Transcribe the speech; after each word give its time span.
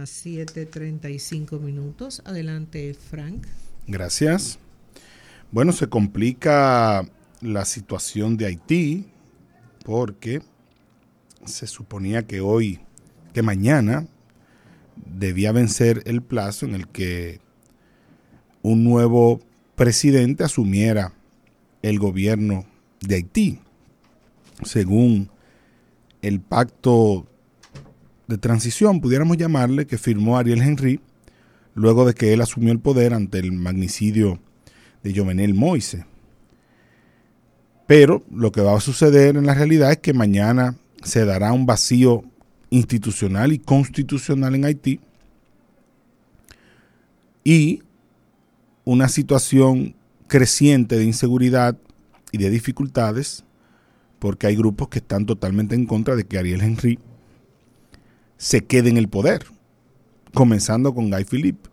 las 0.00 0.24
7.35 0.24 1.60
minutos. 1.60 2.22
Adelante, 2.24 2.94
Frank. 2.94 3.46
Gracias. 3.86 4.58
Bueno, 5.52 5.72
se 5.72 5.88
complica 5.88 7.06
la 7.42 7.66
situación 7.66 8.38
de 8.38 8.46
Haití 8.46 9.04
porque 9.84 10.40
se 11.44 11.66
suponía 11.66 12.26
que 12.26 12.40
hoy, 12.40 12.80
que 13.34 13.42
mañana, 13.42 14.06
debía 14.96 15.52
vencer 15.52 16.02
el 16.06 16.22
plazo 16.22 16.64
en 16.64 16.74
el 16.74 16.88
que 16.88 17.40
un 18.62 18.84
nuevo 18.84 19.40
presidente 19.76 20.44
asumiera 20.44 21.12
el 21.82 21.98
gobierno 21.98 22.64
de 23.00 23.16
Haití. 23.16 23.58
Según 24.62 25.30
el 26.22 26.40
pacto 26.40 27.26
de 28.30 28.38
transición, 28.38 29.00
pudiéramos 29.00 29.36
llamarle, 29.36 29.86
que 29.86 29.98
firmó 29.98 30.38
Ariel 30.38 30.62
Henry 30.62 31.00
luego 31.74 32.06
de 32.06 32.14
que 32.14 32.32
él 32.32 32.40
asumió 32.40 32.72
el 32.72 32.80
poder 32.80 33.12
ante 33.12 33.38
el 33.38 33.52
magnicidio 33.52 34.40
de 35.02 35.14
Jovenel 35.14 35.54
Moise. 35.54 36.06
Pero 37.86 38.22
lo 38.30 38.52
que 38.52 38.60
va 38.60 38.76
a 38.76 38.80
suceder 38.80 39.36
en 39.36 39.46
la 39.46 39.54
realidad 39.54 39.90
es 39.90 39.98
que 39.98 40.12
mañana 40.12 40.76
se 41.02 41.24
dará 41.24 41.52
un 41.52 41.66
vacío 41.66 42.22
institucional 42.70 43.52
y 43.52 43.58
constitucional 43.58 44.54
en 44.54 44.64
Haití 44.64 45.00
y 47.42 47.82
una 48.84 49.08
situación 49.08 49.96
creciente 50.28 50.96
de 50.96 51.04
inseguridad 51.04 51.76
y 52.30 52.38
de 52.38 52.50
dificultades 52.50 53.44
porque 54.20 54.46
hay 54.46 54.54
grupos 54.54 54.88
que 54.88 54.98
están 55.00 55.26
totalmente 55.26 55.74
en 55.74 55.86
contra 55.86 56.14
de 56.14 56.24
que 56.24 56.38
Ariel 56.38 56.60
Henry 56.60 57.00
se 58.40 58.64
quede 58.64 58.88
en 58.88 58.96
el 58.96 59.10
poder, 59.10 59.44
comenzando 60.32 60.94
con 60.94 61.10
Guy 61.10 61.24
Philippe, 61.24 61.68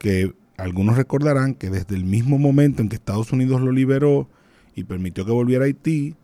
que 0.00 0.34
algunos 0.56 0.96
recordarán 0.96 1.54
que 1.54 1.70
desde 1.70 1.94
el 1.94 2.04
mismo 2.04 2.38
momento 2.38 2.82
en 2.82 2.88
que 2.88 2.96
Estados 2.96 3.30
Unidos 3.32 3.60
lo 3.60 3.70
liberó 3.70 4.28
y 4.74 4.82
permitió 4.82 5.24
que 5.24 5.30
volviera 5.30 5.62
a 5.62 5.66
Haití, 5.66 6.16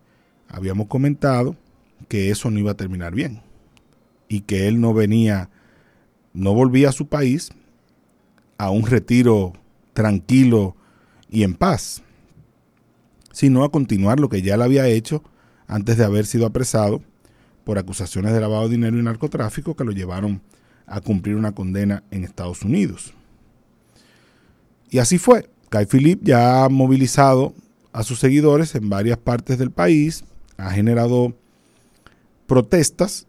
habíamos 0.48 0.88
comentado 0.88 1.54
que 2.08 2.30
eso 2.30 2.50
no 2.50 2.58
iba 2.58 2.72
a 2.72 2.76
terminar 2.76 3.14
bien 3.14 3.40
y 4.28 4.40
que 4.40 4.66
él 4.66 4.80
no 4.80 4.92
venía, 4.92 5.48
no 6.34 6.52
volvía 6.52 6.88
a 6.88 6.92
su 6.92 7.06
país 7.06 7.52
a 8.58 8.70
un 8.70 8.84
retiro 8.84 9.52
tranquilo 9.92 10.74
y 11.30 11.44
en 11.44 11.54
paz, 11.54 12.02
sino 13.30 13.62
a 13.62 13.70
continuar 13.70 14.18
lo 14.18 14.28
que 14.28 14.42
ya 14.42 14.56
él 14.56 14.62
había 14.62 14.88
hecho 14.88 15.22
antes 15.68 15.98
de 15.98 16.04
haber 16.04 16.26
sido 16.26 16.46
apresado 16.46 17.00
por 17.64 17.78
acusaciones 17.78 18.32
de 18.32 18.40
lavado 18.40 18.64
de 18.64 18.76
dinero 18.76 18.98
y 18.98 19.02
narcotráfico 19.02 19.76
que 19.76 19.84
lo 19.84 19.92
llevaron 19.92 20.40
a 20.86 21.00
cumplir 21.00 21.36
una 21.36 21.52
condena 21.52 22.02
en 22.10 22.24
Estados 22.24 22.62
Unidos. 22.62 23.14
Y 24.90 24.98
así 24.98 25.18
fue. 25.18 25.48
Guy 25.70 25.86
Philippe 25.86 26.22
ya 26.24 26.64
ha 26.64 26.68
movilizado 26.68 27.54
a 27.92 28.02
sus 28.02 28.18
seguidores 28.18 28.74
en 28.74 28.90
varias 28.90 29.16
partes 29.16 29.58
del 29.58 29.70
país, 29.70 30.24
ha 30.58 30.70
generado 30.70 31.34
protestas 32.46 33.26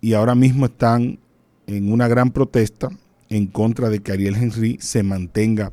y 0.00 0.14
ahora 0.14 0.34
mismo 0.34 0.66
están 0.66 1.18
en 1.66 1.92
una 1.92 2.08
gran 2.08 2.30
protesta 2.30 2.88
en 3.28 3.46
contra 3.46 3.90
de 3.90 4.00
que 4.00 4.12
Ariel 4.12 4.36
Henry 4.36 4.78
se 4.80 5.02
mantenga 5.02 5.72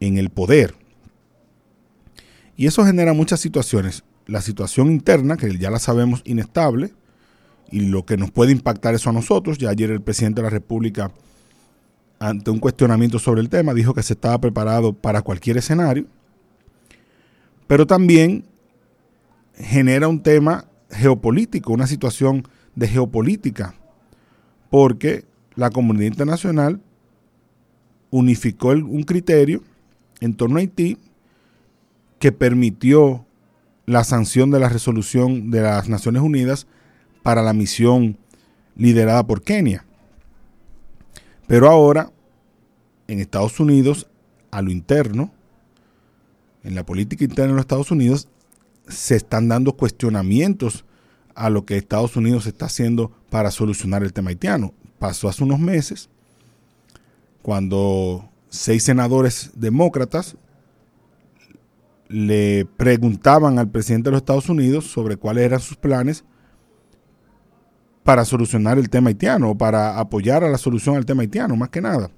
en 0.00 0.18
el 0.18 0.30
poder. 0.30 0.74
Y 2.56 2.66
eso 2.66 2.84
genera 2.84 3.12
muchas 3.12 3.40
situaciones. 3.40 4.04
La 4.26 4.40
situación 4.40 4.90
interna, 4.90 5.36
que 5.36 5.56
ya 5.58 5.70
la 5.70 5.78
sabemos 5.78 6.22
inestable, 6.24 6.92
y 7.72 7.80
lo 7.80 8.04
que 8.04 8.16
nos 8.16 8.30
puede 8.30 8.52
impactar 8.52 8.94
eso 8.94 9.10
a 9.10 9.12
nosotros. 9.12 9.58
Ya 9.58 9.70
ayer 9.70 9.90
el 9.90 10.02
presidente 10.02 10.40
de 10.40 10.44
la 10.44 10.50
República, 10.50 11.10
ante 12.20 12.50
un 12.50 12.60
cuestionamiento 12.60 13.18
sobre 13.18 13.40
el 13.40 13.48
tema, 13.48 13.74
dijo 13.74 13.94
que 13.94 14.02
se 14.02 14.12
estaba 14.12 14.38
preparado 14.38 14.92
para 14.92 15.22
cualquier 15.22 15.56
escenario. 15.56 16.06
Pero 17.66 17.86
también 17.86 18.44
genera 19.56 20.06
un 20.06 20.22
tema 20.22 20.66
geopolítico, 20.90 21.72
una 21.72 21.86
situación 21.86 22.46
de 22.76 22.88
geopolítica, 22.88 23.74
porque 24.70 25.24
la 25.54 25.70
comunidad 25.70 26.06
internacional 26.06 26.80
unificó 28.10 28.68
un 28.68 29.02
criterio 29.04 29.62
en 30.20 30.34
torno 30.34 30.56
a 30.56 30.60
Haití 30.60 30.98
que 32.18 32.32
permitió 32.32 33.24
la 33.86 34.04
sanción 34.04 34.50
de 34.50 34.60
la 34.60 34.68
resolución 34.68 35.50
de 35.50 35.62
las 35.62 35.88
Naciones 35.88 36.22
Unidas 36.22 36.66
para 37.22 37.42
la 37.42 37.52
misión 37.52 38.18
liderada 38.76 39.26
por 39.26 39.42
Kenia. 39.42 39.84
Pero 41.46 41.68
ahora, 41.68 42.10
en 43.08 43.20
Estados 43.20 43.60
Unidos, 43.60 44.08
a 44.50 44.62
lo 44.62 44.70
interno, 44.70 45.32
en 46.64 46.74
la 46.74 46.84
política 46.84 47.24
interna 47.24 47.48
de 47.48 47.56
los 47.56 47.62
Estados 47.62 47.90
Unidos, 47.90 48.28
se 48.88 49.16
están 49.16 49.48
dando 49.48 49.76
cuestionamientos 49.76 50.84
a 51.34 51.50
lo 51.50 51.64
que 51.64 51.76
Estados 51.76 52.16
Unidos 52.16 52.46
está 52.46 52.66
haciendo 52.66 53.12
para 53.30 53.50
solucionar 53.50 54.02
el 54.02 54.12
tema 54.12 54.30
haitiano. 54.30 54.74
Pasó 54.98 55.28
hace 55.28 55.42
unos 55.44 55.58
meses, 55.58 56.08
cuando 57.42 58.28
seis 58.48 58.84
senadores 58.84 59.50
demócratas 59.54 60.36
le 62.08 62.66
preguntaban 62.76 63.58
al 63.58 63.70
presidente 63.70 64.08
de 64.08 64.12
los 64.12 64.20
Estados 64.20 64.48
Unidos 64.48 64.86
sobre 64.86 65.16
cuáles 65.16 65.44
eran 65.44 65.60
sus 65.60 65.76
planes 65.76 66.24
para 68.04 68.24
solucionar 68.24 68.78
el 68.78 68.90
tema 68.90 69.08
haitiano 69.08 69.56
para 69.56 69.98
apoyar 69.98 70.44
a 70.44 70.50
la 70.50 70.58
solución 70.58 70.96
al 70.96 71.06
tema 71.06 71.22
haitiano, 71.22 71.56
más 71.56 71.68
que 71.68 71.80
nada. 71.80 72.10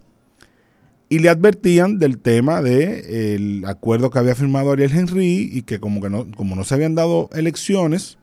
Y 1.08 1.18
le 1.18 1.28
advertían 1.28 1.98
del 1.98 2.18
tema 2.18 2.62
del 2.62 3.64
acuerdo 3.66 4.10
que 4.10 4.18
había 4.18 4.34
firmado 4.34 4.72
Ariel 4.72 4.90
Henry 4.90 5.50
y 5.52 5.62
que 5.62 5.78
como, 5.78 6.00
que 6.00 6.10
no, 6.10 6.26
como 6.36 6.56
no 6.56 6.64
se 6.64 6.74
habían 6.74 6.94
dado 6.94 7.28
elecciones, 7.34 8.18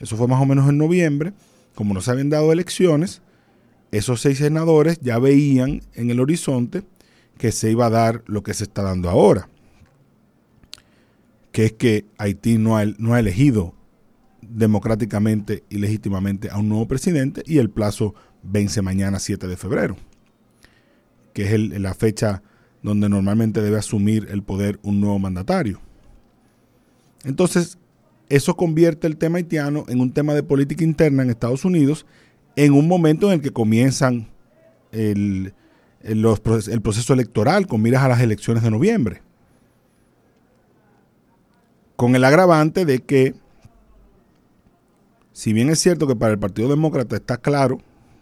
eso 0.00 0.16
fue 0.16 0.26
más 0.26 0.40
o 0.40 0.46
menos 0.46 0.68
en 0.68 0.76
noviembre, 0.76 1.32
como 1.74 1.94
no 1.94 2.00
se 2.00 2.10
habían 2.10 2.30
dado 2.30 2.52
elecciones, 2.52 3.22
esos 3.92 4.20
seis 4.20 4.38
senadores 4.38 4.98
ya 5.00 5.18
veían 5.18 5.82
en 5.94 6.10
el 6.10 6.20
horizonte 6.20 6.82
que 7.38 7.52
se 7.52 7.70
iba 7.70 7.86
a 7.86 7.90
dar 7.90 8.22
lo 8.26 8.42
que 8.42 8.54
se 8.54 8.64
está 8.64 8.82
dando 8.82 9.08
ahora, 9.08 9.48
que 11.52 11.66
es 11.66 11.72
que 11.72 12.04
Haití 12.18 12.58
no 12.58 12.76
ha, 12.76 12.84
no 12.84 13.14
ha 13.14 13.20
elegido 13.20 13.74
democráticamente 14.50 15.64
y 15.68 15.78
legítimamente 15.78 16.50
a 16.50 16.58
un 16.58 16.68
nuevo 16.68 16.88
presidente 16.88 17.42
y 17.46 17.58
el 17.58 17.70
plazo 17.70 18.14
vence 18.42 18.82
mañana 18.82 19.18
7 19.18 19.46
de 19.46 19.56
febrero, 19.56 19.96
que 21.32 21.54
es 21.54 21.80
la 21.80 21.94
fecha 21.94 22.42
donde 22.82 23.08
normalmente 23.08 23.62
debe 23.62 23.78
asumir 23.78 24.28
el 24.30 24.42
poder 24.42 24.80
un 24.82 25.00
nuevo 25.00 25.18
mandatario. 25.18 25.80
Entonces, 27.24 27.78
eso 28.28 28.56
convierte 28.56 29.06
el 29.06 29.16
tema 29.16 29.38
haitiano 29.38 29.84
en 29.88 30.00
un 30.00 30.12
tema 30.12 30.34
de 30.34 30.42
política 30.42 30.84
interna 30.84 31.22
en 31.22 31.30
Estados 31.30 31.64
Unidos 31.64 32.06
en 32.56 32.72
un 32.72 32.88
momento 32.88 33.26
en 33.28 33.34
el 33.34 33.40
que 33.42 33.50
comienzan 33.50 34.28
el, 34.92 35.54
el, 36.02 36.24
el 36.24 36.80
proceso 36.82 37.12
electoral 37.12 37.66
con 37.66 37.82
miras 37.82 38.02
a 38.02 38.08
las 38.08 38.20
elecciones 38.20 38.62
de 38.62 38.70
noviembre. 38.70 39.22
Con 41.96 42.16
el 42.16 42.24
agravante 42.24 42.84
de 42.84 43.00
que 43.00 43.34
si 45.40 45.54
bien 45.54 45.70
es 45.70 45.78
cierto 45.78 46.06
que 46.06 46.14
para 46.14 46.34
el 46.34 46.38
Partido 46.38 46.68
Demócrata 46.68 47.16
está 47.16 47.38
claro 47.38 47.80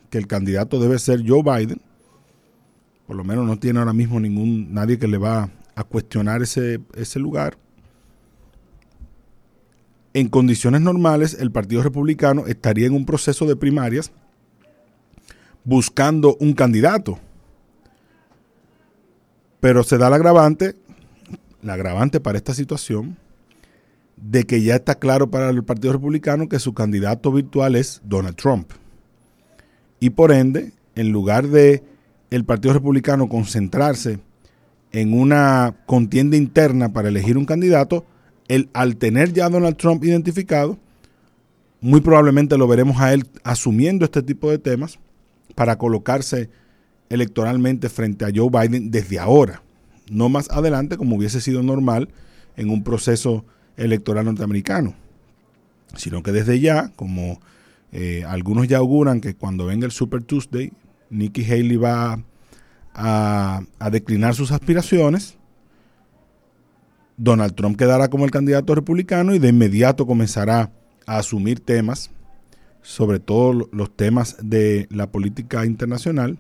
que 0.09 0.19
el 0.19 0.29
candidato 0.29 0.79
debe 0.79 1.01
ser 1.01 1.25
Joe 1.27 1.43
Biden, 1.43 1.81
por 3.09 3.17
lo 3.17 3.25
menos 3.25 3.45
no 3.45 3.59
tiene 3.59 3.81
ahora 3.81 3.93
mismo 3.93 4.21
ningún 4.21 4.73
nadie 4.73 5.01
que 5.01 5.09
le 5.09 5.19
va 5.19 5.51
a 5.75 5.83
cuestionar 5.83 6.43
ese, 6.43 6.79
ese 6.95 7.19
lugar. 7.19 7.59
En 10.15 10.29
condiciones 10.29 10.81
normales, 10.81 11.37
el 11.41 11.51
Partido 11.51 11.83
Republicano 11.83 12.47
estaría 12.47 12.87
en 12.87 12.95
un 12.95 13.05
proceso 13.05 13.47
de 13.47 13.57
primarias 13.57 14.13
buscando 15.65 16.37
un 16.39 16.53
candidato. 16.53 17.19
Pero 19.59 19.83
se 19.83 19.99
da 19.99 20.07
el 20.07 20.15
agravante, 20.15 20.77
la 21.63 21.73
agravante 21.73 22.21
para 22.21 22.39
esta 22.39 22.55
situación, 22.55 23.19
de 24.23 24.45
que 24.45 24.63
ya 24.63 24.77
está 24.77 24.97
claro 24.97 25.31
para 25.31 25.51
el 25.51 25.65
Partido 25.65 25.93
Republicano 25.93 26.49
que 26.49 26.59
su 26.59 26.75
candidato 26.75 27.33
virtual 27.33 27.77
es 27.77 28.01
Donald 28.05 28.37
Trump. 28.37 28.71
Y 30.01 30.11
por 30.11 30.33
ende, 30.33 30.73
en 30.95 31.11
lugar 31.11 31.49
de 31.49 31.83
el 32.31 32.45
Partido 32.45 32.75
Republicano 32.75 33.29
concentrarse 33.29 34.19
en 34.93 35.19
una 35.19 35.77
contienda 35.87 36.37
interna 36.37 36.93
para 36.93 37.09
elegir 37.09 37.37
un 37.39 37.45
candidato, 37.45 38.05
el, 38.49 38.69
al 38.73 38.97
tener 38.97 39.33
ya 39.33 39.47
a 39.47 39.51
Donald 39.51 39.77
Trump 39.77 40.03
identificado, 40.05 40.79
muy 41.81 42.01
probablemente 42.01 42.59
lo 42.59 42.67
veremos 42.67 43.01
a 43.01 43.13
él 43.13 43.27
asumiendo 43.45 44.05
este 44.05 44.23
tipo 44.23 44.51
de 44.51 44.59
temas 44.59 44.99
para 45.55 45.79
colocarse 45.79 46.51
electoralmente 47.09 47.89
frente 47.89 48.25
a 48.25 48.31
Joe 48.35 48.51
Biden 48.51 48.91
desde 48.91 49.19
ahora, 49.19 49.63
no 50.11 50.29
más 50.29 50.51
adelante 50.51 50.97
como 50.97 51.17
hubiese 51.17 51.41
sido 51.41 51.63
normal 51.63 52.09
en 52.57 52.71
un 52.71 52.83
proceso 52.83 53.45
electoral 53.79 54.27
norteamericano, 54.27 54.95
sino 55.97 56.23
que 56.23 56.33
desde 56.33 56.61
ya, 56.61 56.93
como 56.97 57.41
Eh, 57.91 58.23
algunos 58.29 58.69
ya 58.69 58.77
auguran 58.77 59.23
que 59.23 59.35
cuando 59.35 59.65
venga 59.65 59.87
el 59.87 59.93
Super 59.93 60.23
Tuesday, 60.23 60.71
Nikki 61.09 61.43
Haley 61.43 61.79
va 61.79 62.23
a, 62.93 63.63
a 63.79 63.91
declinar 63.91 64.35
sus 64.35 64.53
aspiraciones. 64.53 65.39
Donald 67.17 67.55
Trump 67.55 67.79
quedará 67.79 68.09
como 68.09 68.27
el 68.27 68.31
candidato 68.31 68.75
republicano 68.75 69.35
y 69.35 69.39
de 69.39 69.49
inmediato 69.49 70.07
comenzará 70.07 70.71
a 71.07 71.17
asumir 71.17 71.61
temas, 71.61 72.11
sobre 72.83 73.21
todo 73.21 73.67
los 73.73 73.97
temas 73.97 74.37
de 74.43 74.87
la 74.91 75.07
política 75.07 75.65
internacional, 75.65 76.37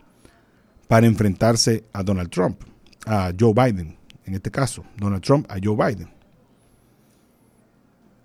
para 0.86 1.06
enfrentarse 1.06 1.82
a 1.94 2.02
Donald 2.02 2.28
Trump, 2.28 2.60
a 3.06 3.32
Joe 3.40 3.54
Biden, 3.54 3.96
en 4.26 4.34
este 4.34 4.50
caso, 4.50 4.84
Donald 4.98 5.22
Trump 5.22 5.46
a 5.50 5.56
Joe 5.64 5.76
Biden. 5.76 6.10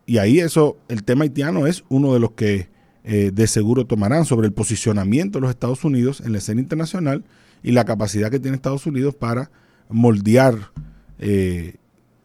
Y 0.06 0.18
ahí 0.18 0.40
eso, 0.40 0.78
el 0.90 1.04
tema 1.04 1.24
haitiano 1.24 1.68
es 1.68 1.84
uno 1.90 2.14
de 2.14 2.20
los 2.20 2.32
que 2.32 2.70
eh, 3.06 3.32
de 3.34 3.48
seguro 3.48 3.86
tomarán 3.86 4.26
sobre 4.26 4.48
el 4.48 4.54
posicionamiento 4.54 5.38
de 5.38 5.42
los 5.42 5.50
Estados 5.50 5.84
Unidos 5.84 6.22
en 6.22 6.32
la 6.32 6.38
escena 6.38 6.62
internacional 6.62 7.24
y 7.62 7.72
la 7.72 7.86
capacidad 7.86 8.32
que 8.32 8.40
tiene 8.40 8.56
Estados 8.56 8.86
Unidos 8.86 9.16
para 9.16 9.52
moldear 9.90 10.72
eh, 11.20 11.76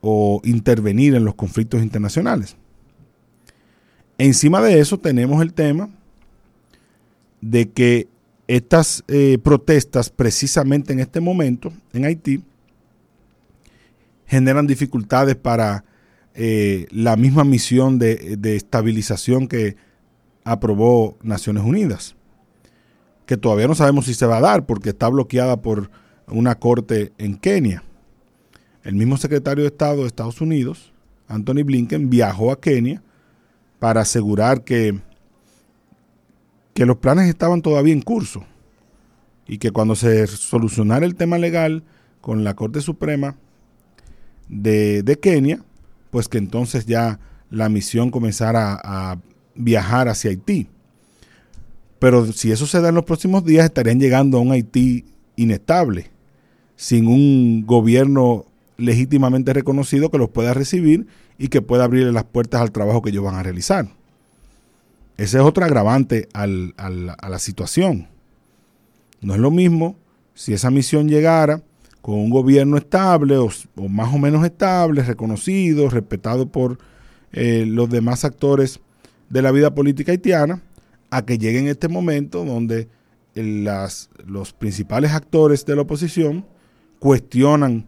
o 0.01 0.41
intervenir 0.45 1.15
en 1.15 1.25
los 1.25 1.35
conflictos 1.35 1.83
internacionales. 1.83 2.57
Encima 4.19 4.61
de 4.61 4.81
eso 4.81 4.99
tenemos 4.99 5.43
el 5.43 5.53
tema 5.53 5.91
de 7.41 7.71
que 7.71 8.09
estas 8.49 9.05
eh, 9.07 9.39
protestas 9.43 10.11
precisamente 10.11 10.93
en 10.93 11.01
este 11.01 11.21
momento 11.21 11.73
en 11.93 12.05
Haití 12.05 12.43
generan 14.27 14.67
dificultades 14.67 15.37
para 15.37 15.85
eh, 16.41 16.87
la 16.93 17.17
misma 17.17 17.43
misión 17.43 17.99
de, 17.99 18.37
de, 18.39 18.55
estabilización 18.55 19.49
que 19.49 19.75
aprobó 20.45 21.19
Naciones 21.21 21.65
Unidas, 21.65 22.15
que 23.27 23.37
todavía 23.37 23.67
no 23.67 23.75
sabemos 23.75 24.05
si 24.05 24.15
se 24.15 24.25
va 24.25 24.37
a 24.37 24.41
dar 24.41 24.65
porque 24.65 24.91
está 24.91 25.09
bloqueada 25.09 25.61
por 25.61 25.91
una 26.29 26.55
corte 26.55 27.13
en 27.19 27.35
Kenia. 27.35 27.83
El 28.85 28.95
mismo 28.95 29.17
secretario 29.17 29.65
de 29.65 29.71
Estado 29.71 30.03
de 30.03 30.07
Estados 30.07 30.41
Unidos, 30.41 30.93
Anthony 31.27 31.65
Blinken, 31.65 32.09
viajó 32.09 32.53
a 32.53 32.61
Kenia 32.61 33.03
para 33.81 34.03
asegurar 34.03 34.63
que, 34.63 34.97
que 36.73 36.87
los 36.87 36.99
planes 36.99 37.29
estaban 37.29 37.63
todavía 37.63 37.95
en 37.95 38.03
curso 38.03 38.45
y 39.49 39.59
que 39.59 39.73
cuando 39.73 39.97
se 39.97 40.29
solucionara 40.29 41.05
el 41.05 41.17
tema 41.17 41.37
legal 41.37 41.83
con 42.21 42.45
la 42.45 42.55
Corte 42.55 42.81
Suprema 42.81 43.35
de, 44.49 45.03
de 45.03 45.19
Kenia, 45.19 45.65
pues 46.11 46.29
que 46.29 46.39
entonces 46.39 46.87
ya 46.87 47.21
la 47.51 47.69
misión 47.69 48.11
comenzara 48.11 48.81
a 48.83 49.19
viajar 49.55 50.09
hacia 50.09 50.31
Haití. 50.31 50.69
Pero 51.99 52.33
si 52.33 52.53
eso 52.53 52.67
se 52.67 52.81
da 52.81 52.91
en 52.91 52.95
los 52.95 53.05
próximos 53.05 53.45
días, 53.45 53.65
estarían 53.65 53.99
llegando 53.99 54.39
a 54.39 54.41
un 54.41 54.53
Haití 54.53 55.05
inestable, 55.37 56.11
sin 56.77 57.07
un 57.09 57.65
gobierno 57.67 58.47
legítimamente 58.77 59.53
reconocido 59.53 60.11
que 60.11 60.19
los 60.19 60.31
pueda 60.31 60.55
recibir 60.55 61.07
y 61.37 61.49
que 61.49 61.63
pueda 61.63 61.85
abrirle 61.85 62.13
las 62.13 62.25
puertas 62.25 62.61
al 62.61 62.71
trabajo 62.71 63.03
que 63.03 63.11
ellos 63.11 63.25
van 63.25 63.35
a 63.35 63.43
realizar. 63.43 63.89
Ese 65.17 65.39
es 65.39 65.43
otro 65.43 65.65
agravante 65.65 66.29
a 66.33 66.47
la 66.47 67.39
situación. 67.41 68.07
No 69.21 69.35
es 69.35 69.41
lo 69.41 69.51
mismo 69.51 69.97
si 70.35 70.53
esa 70.53 70.71
misión 70.71 71.09
llegara 71.09 71.63
con 72.03 72.15
un 72.17 72.31
gobierno 72.31 72.77
estable 72.77 73.37
o, 73.37 73.49
o 73.77 73.89
más 73.89 74.15
o 74.15 74.19
menos 74.19 74.45
estable, 74.45 75.03
reconocido, 75.03 75.89
respetado 75.89 76.51
por 76.51 76.79
eh, 77.33 77.65
los 77.67 77.91
demás 77.91 78.25
actores 78.25 78.81
de 79.29 79.43
la 79.43 79.51
vida 79.53 79.75
política 79.75 80.13
haitiana, 80.13 80.63
a 81.11 81.25
que 81.25 81.39
llegue 81.39 81.59
en 81.59 81.69
este 81.69 81.89
momento 81.89 82.45
donde 82.45 82.89
las, 83.35 84.11
los 84.27 84.53
principales 84.53 85.13
actores 85.13 85.65
de 85.65 85.77
la 85.77 85.83
oposición 85.83 86.47
cuestionan 86.99 87.87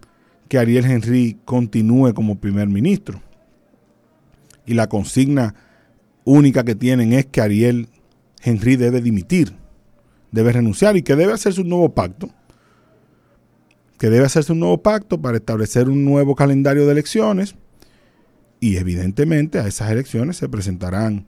que 0.48 0.58
Ariel 0.58 0.84
Henry 0.84 1.38
continúe 1.44 2.12
como 2.14 2.40
primer 2.40 2.68
ministro. 2.68 3.22
Y 4.66 4.74
la 4.74 4.88
consigna 4.88 5.54
única 6.24 6.64
que 6.64 6.74
tienen 6.74 7.12
es 7.12 7.26
que 7.26 7.40
Ariel 7.40 7.88
Henry 8.42 8.76
debe 8.76 9.00
dimitir, 9.00 9.52
debe 10.30 10.52
renunciar 10.52 10.96
y 10.96 11.02
que 11.02 11.16
debe 11.16 11.32
hacerse 11.32 11.60
un 11.60 11.68
nuevo 11.68 11.94
pacto 11.94 12.30
que 14.00 14.08
debe 14.08 14.24
hacerse 14.24 14.52
un 14.52 14.60
nuevo 14.60 14.82
pacto 14.82 15.20
para 15.20 15.36
establecer 15.36 15.90
un 15.90 16.06
nuevo 16.06 16.34
calendario 16.34 16.86
de 16.86 16.92
elecciones 16.92 17.54
y 18.58 18.78
evidentemente 18.78 19.58
a 19.58 19.66
esas 19.66 19.90
elecciones 19.90 20.38
se 20.38 20.48
presentarán 20.48 21.26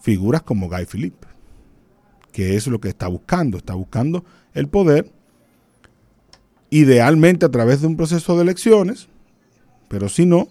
figuras 0.00 0.42
como 0.42 0.68
Guy 0.68 0.86
Philippe, 0.86 1.26
que 2.30 2.54
es 2.54 2.68
lo 2.68 2.80
que 2.80 2.90
está 2.90 3.08
buscando, 3.08 3.58
está 3.58 3.74
buscando 3.74 4.24
el 4.54 4.68
poder 4.68 5.10
idealmente 6.70 7.44
a 7.44 7.50
través 7.50 7.80
de 7.80 7.88
un 7.88 7.96
proceso 7.96 8.36
de 8.36 8.42
elecciones, 8.42 9.08
pero 9.88 10.08
si 10.08 10.24
no, 10.24 10.46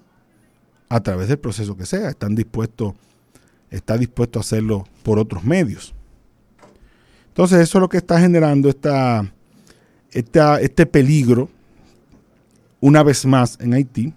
a 0.90 1.00
través 1.00 1.30
del 1.30 1.40
proceso 1.40 1.78
que 1.78 1.86
sea, 1.86 2.10
están 2.10 2.36
dispuestos, 2.36 2.96
está 3.70 3.98
dispuesto 3.98 4.40
a 4.40 4.42
hacerlo 4.42 4.84
por 5.04 5.20
otros 5.20 5.46
medios. 5.46 5.96
Entonces 7.30 7.62
eso 7.62 7.78
es 7.78 7.82
lo 7.82 7.88
que 7.88 7.96
está 7.96 8.20
generando 8.20 8.68
esta, 8.68 9.34
este 10.12 10.86
peligro 10.86 11.50
una 12.82 13.04
vez 13.04 13.26
más 13.26 13.58
en 13.62 13.74
Haití. 13.74 14.14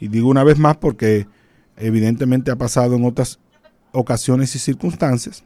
Y 0.00 0.08
digo 0.08 0.28
una 0.28 0.44
vez 0.44 0.58
más 0.58 0.78
porque 0.78 1.26
evidentemente 1.76 2.50
ha 2.50 2.56
pasado 2.56 2.96
en 2.96 3.04
otras 3.04 3.38
ocasiones 3.92 4.54
y 4.56 4.58
circunstancias, 4.58 5.44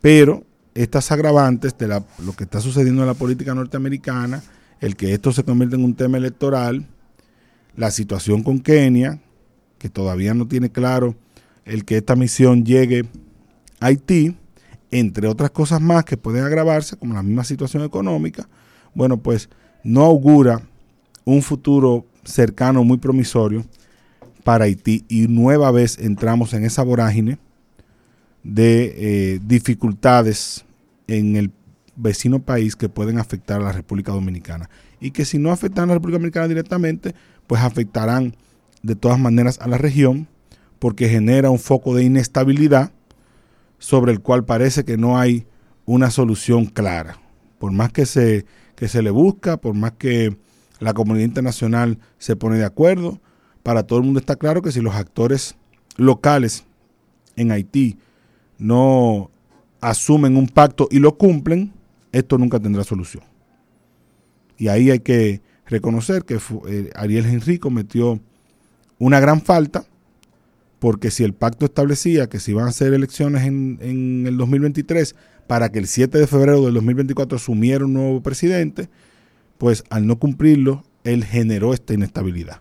pero 0.00 0.44
estas 0.74 1.12
agravantes 1.12 1.76
de 1.78 1.88
lo 1.88 2.32
que 2.36 2.44
está 2.44 2.60
sucediendo 2.60 3.02
en 3.02 3.08
la 3.08 3.14
política 3.14 3.54
norteamericana, 3.54 4.42
el 4.80 4.96
que 4.96 5.12
esto 5.12 5.32
se 5.32 5.44
convierte 5.44 5.76
en 5.76 5.84
un 5.84 5.94
tema 5.94 6.18
electoral, 6.18 6.86
la 7.76 7.90
situación 7.90 8.42
con 8.42 8.58
Kenia, 8.58 9.20
que 9.78 9.88
todavía 9.88 10.34
no 10.34 10.46
tiene 10.46 10.70
claro 10.70 11.14
el 11.64 11.84
que 11.84 11.98
esta 11.98 12.16
misión 12.16 12.64
llegue 12.64 13.04
a 13.80 13.86
Haití, 13.86 14.36
entre 14.90 15.26
otras 15.26 15.50
cosas 15.50 15.80
más 15.80 16.04
que 16.04 16.16
pueden 16.16 16.44
agravarse, 16.44 16.96
como 16.96 17.14
la 17.14 17.22
misma 17.22 17.44
situación 17.44 17.82
económica, 17.82 18.48
bueno, 18.94 19.16
pues 19.16 19.48
no 19.84 20.02
augura 20.02 20.62
un 21.24 21.42
futuro 21.42 22.06
cercano 22.24 22.84
muy 22.84 22.98
promisorio 22.98 23.64
para 24.44 24.64
Haití 24.64 25.04
y 25.08 25.28
nueva 25.28 25.70
vez 25.70 25.98
entramos 25.98 26.52
en 26.52 26.64
esa 26.64 26.82
vorágine 26.82 27.38
de 28.42 28.94
eh, 28.96 29.40
dificultades 29.44 30.64
en 31.06 31.36
el 31.36 31.52
vecino 31.94 32.40
país 32.40 32.74
que 32.74 32.88
pueden 32.88 33.18
afectar 33.18 33.60
a 33.60 33.64
la 33.64 33.72
República 33.72 34.12
Dominicana 34.12 34.68
y 35.00 35.10
que 35.10 35.24
si 35.24 35.38
no 35.38 35.52
afectan 35.52 35.84
a 35.84 35.86
la 35.88 35.94
República 35.94 36.18
Dominicana 36.18 36.48
directamente, 36.48 37.14
pues 37.46 37.62
afectarán 37.62 38.34
de 38.82 38.96
todas 38.96 39.18
maneras 39.18 39.58
a 39.60 39.68
la 39.68 39.78
región 39.78 40.28
porque 40.78 41.08
genera 41.08 41.50
un 41.50 41.58
foco 41.58 41.94
de 41.94 42.04
inestabilidad 42.04 42.92
sobre 43.78 44.12
el 44.12 44.20
cual 44.20 44.44
parece 44.44 44.84
que 44.84 44.96
no 44.96 45.18
hay 45.18 45.46
una 45.84 46.10
solución 46.10 46.66
clara. 46.66 47.18
Por 47.58 47.72
más 47.72 47.92
que 47.92 48.06
se 48.06 48.44
que 48.82 48.88
se 48.88 49.00
le 49.00 49.10
busca, 49.10 49.58
por 49.58 49.74
más 49.74 49.92
que 49.92 50.36
la 50.80 50.92
comunidad 50.92 51.24
internacional 51.24 51.98
se 52.18 52.34
pone 52.34 52.58
de 52.58 52.64
acuerdo. 52.64 53.20
Para 53.62 53.84
todo 53.84 54.00
el 54.00 54.04
mundo 54.04 54.18
está 54.18 54.34
claro 54.34 54.60
que 54.60 54.72
si 54.72 54.80
los 54.80 54.96
actores 54.96 55.54
locales 55.96 56.64
en 57.36 57.52
Haití 57.52 57.96
no 58.58 59.30
asumen 59.80 60.36
un 60.36 60.48
pacto 60.48 60.88
y 60.90 60.98
lo 60.98 61.16
cumplen, 61.16 61.72
esto 62.10 62.38
nunca 62.38 62.58
tendrá 62.58 62.82
solución. 62.82 63.22
Y 64.58 64.66
ahí 64.66 64.90
hay 64.90 64.98
que 64.98 65.42
reconocer 65.66 66.24
que 66.24 66.40
eh, 66.66 66.90
Ariel 66.96 67.26
Henry 67.26 67.60
cometió 67.60 68.18
una 68.98 69.20
gran 69.20 69.42
falta, 69.42 69.84
porque 70.80 71.12
si 71.12 71.22
el 71.22 71.34
pacto 71.34 71.66
establecía 71.66 72.28
que 72.28 72.40
se 72.40 72.50
iban 72.50 72.66
a 72.66 72.70
hacer 72.70 72.92
elecciones 72.92 73.44
en, 73.44 73.78
en 73.80 74.26
el 74.26 74.36
2023 74.36 75.14
para 75.46 75.70
que 75.70 75.78
el 75.78 75.86
7 75.86 76.18
de 76.18 76.26
febrero 76.26 76.64
del 76.64 76.74
2024 76.74 77.36
asumiera 77.36 77.84
un 77.84 77.94
nuevo 77.94 78.22
presidente, 78.22 78.88
pues 79.58 79.84
al 79.90 80.06
no 80.06 80.18
cumplirlo, 80.18 80.84
él 81.04 81.24
generó 81.24 81.74
esta 81.74 81.94
inestabilidad. 81.94 82.60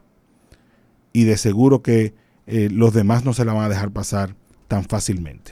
Y 1.13 1.25
de 1.25 1.37
seguro 1.37 1.81
que 1.81 2.13
eh, 2.47 2.69
los 2.71 2.93
demás 2.93 3.25
no 3.25 3.33
se 3.33 3.45
la 3.45 3.53
van 3.53 3.65
a 3.65 3.69
dejar 3.69 3.91
pasar 3.91 4.35
tan 4.67 4.83
fácilmente. 4.83 5.51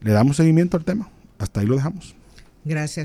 Le 0.00 0.12
damos 0.12 0.36
seguimiento 0.36 0.76
al 0.76 0.84
tema. 0.84 1.10
Hasta 1.38 1.60
ahí 1.60 1.66
lo 1.66 1.76
dejamos. 1.76 2.14
Gracias. 2.64 3.04